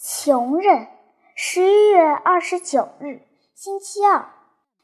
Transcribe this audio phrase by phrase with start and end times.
[0.00, 0.86] 穷人，
[1.34, 4.26] 十一月二十九日，星期二。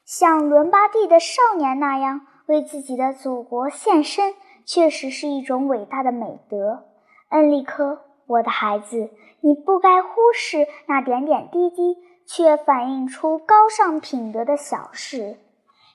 [0.04, 4.34] 像伦巴第的少年那样为自己的祖国献身，
[4.66, 6.86] 确实是一种伟大的美德。
[7.28, 9.08] 恩利科，我的孩子，
[9.40, 11.96] 你不该忽视那点点滴滴
[12.26, 15.38] 却反映出高尚品德的小事。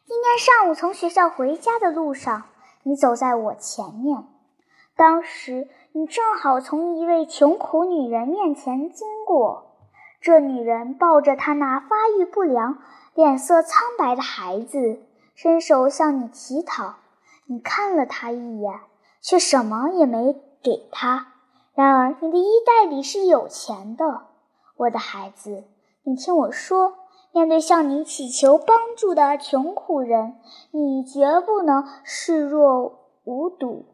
[0.05, 2.43] 今天上午从学校回家的路上，
[2.83, 4.23] 你走在我前面，
[4.99, 5.69] 当时。
[5.91, 9.71] 你正好从一位穷苦女人面前经过，
[10.21, 12.77] 这女人抱着她那发育不良、
[13.15, 14.99] 脸色苍白的孩子，
[15.33, 16.93] 伸手向你乞讨。
[17.47, 18.81] 你看了她一眼，
[19.19, 21.33] 却什么也没给她。
[21.73, 24.27] 然而，你的衣袋里是有钱的，
[24.77, 25.63] 我的孩子，
[26.03, 26.93] 你听我说，
[27.33, 30.35] 面对向你乞求帮助的穷苦人，
[30.69, 33.88] 你绝不能视若无睹。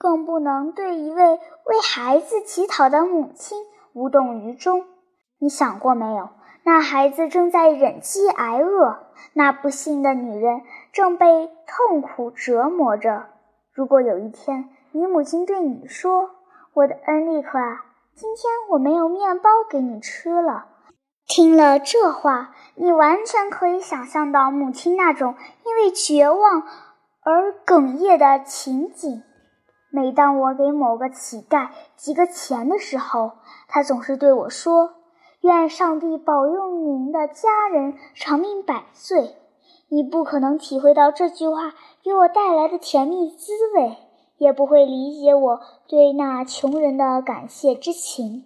[0.00, 4.86] 更不能对一位为孩子乞讨的母亲无动于衷。
[5.38, 6.30] 你想过没有？
[6.62, 8.96] 那孩子正在忍饥挨饿，
[9.34, 13.26] 那不幸的女人正被痛苦折磨着。
[13.74, 16.30] 如果有一天你母亲对你说
[16.72, 20.64] ：“我的恩利克啊，今天我没有面包给你吃了。”
[21.28, 25.34] 听了这话，你完全可以想象到母亲那种
[25.66, 26.62] 因为绝望
[27.22, 29.22] 而哽咽的情景。
[29.90, 33.32] 每当我给某个乞丐几个钱的时候，
[33.68, 34.94] 他总是对我说
[35.42, 39.36] ：“愿上帝保佑您的家人长命百岁。”
[39.92, 41.74] 你不可能体会到这句话
[42.04, 43.96] 给我带来的甜蜜滋味，
[44.38, 48.44] 也不会理解我对那穷人的感谢之情。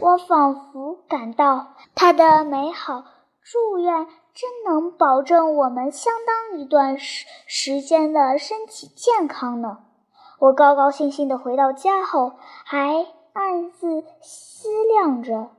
[0.00, 3.02] 我仿佛感到他的美好
[3.42, 9.78] 祝愿真能保证我们相当一段时时间的身体健康呢。
[10.38, 12.32] 我高高兴兴地回到家后，
[12.64, 15.50] 还暗自思量着：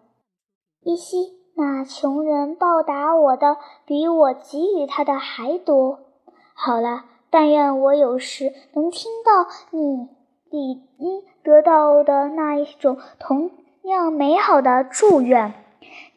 [0.81, 6.00] 依稀那穷人报答我的比我给予他的还多。
[6.53, 10.09] 好了，但愿我有时能听到你
[10.50, 13.52] 理应得到的那一种同
[13.84, 15.65] 样美好的祝愿。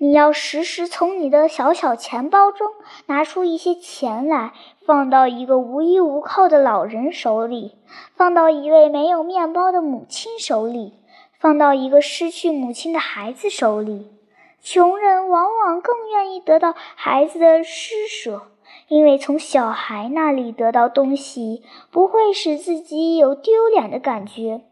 [0.01, 2.69] 你要时时从你的小小钱包中
[3.06, 4.53] 拿出一些钱来，
[4.87, 7.77] 放到一个无依无靠的老人手里，
[8.15, 10.95] 放到一位没有面包的母亲手里，
[11.41, 14.12] 放到一个失去母亲的孩子手里。
[14.61, 18.43] 穷人往往更愿意得到孩子的施舍，
[18.87, 24.62] 因为从小孩那里得到东西不会使自己有丢脸的感觉。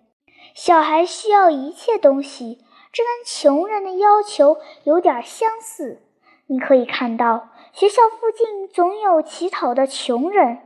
[0.54, 2.58] 小孩需要一切东西。
[2.96, 6.00] 这跟穷人的要求有点相似。
[6.46, 10.60] 你可以看到，学校附近总有乞讨的穷人。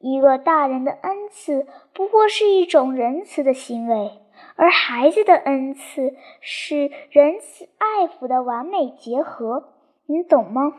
[0.00, 1.64] 一个大人的恩赐
[1.94, 4.20] 不过是一种仁慈的行为，
[4.56, 9.68] 而孩子的恩赐是仁慈爱抚的完美结合。
[10.06, 10.72] 你懂吗？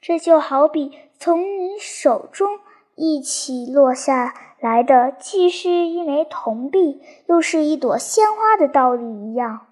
[0.00, 2.60] 这就好比从你手中
[2.94, 9.65] 一起落下来的，既是一枚铜币，又是一朵鲜花的道理一样。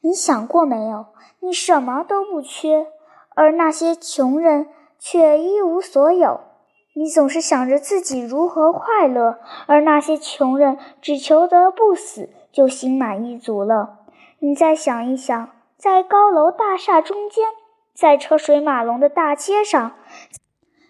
[0.00, 1.06] 你想过没有？
[1.40, 2.86] 你什么都不缺，
[3.34, 6.40] 而那些穷人却一无所有。
[6.94, 14.00] 你总是想着自己如何快乐，而那些穷人只求得不死就心满意足了。
[14.40, 17.44] 你再想一想，在高楼大厦中间，
[17.94, 19.92] 在车水马龙的大街上，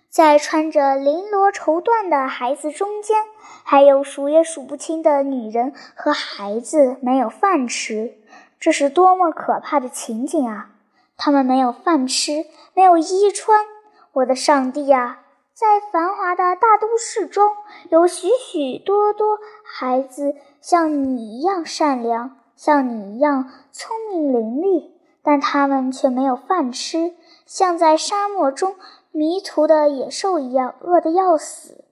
[0.08, 3.16] 在穿着绫罗绸缎的孩子中间，
[3.62, 8.14] 还有数也数不清的女人和孩子没有饭吃。
[8.60, 10.70] 这是多么可怕的情景啊！
[11.16, 13.64] 他们没有饭吃，没有衣穿。
[14.12, 15.22] 我的上帝啊，
[15.54, 17.52] 在繁华的大都市中，
[17.90, 24.90] 有许许多多孩子像你一样善良，像你一样聪明伶俐，
[25.22, 27.14] 但他们却没有饭吃，
[27.46, 28.74] 像在沙漠中
[29.12, 31.84] 迷途的野兽一样，饿得要死。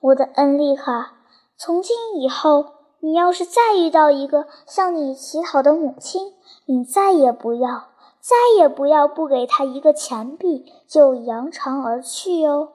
[0.00, 1.16] 我的恩利哈，
[1.58, 2.77] 从今以后。
[3.00, 6.34] 你要是再遇到一个向你乞讨的母亲，
[6.66, 7.88] 你再也不要，
[8.20, 12.72] 再也不要不给她一个钱币就扬长而去哟，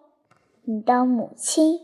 [0.63, 1.81] 你当母亲。